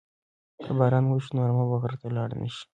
[0.63, 2.63] که باران وشي نو رمه به غره ته لاړه نشي.